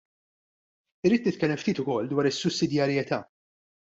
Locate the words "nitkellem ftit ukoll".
1.29-2.09